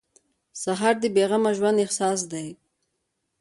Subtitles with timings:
[0.61, 2.47] سهار د بې غمه ژوند احساس دی.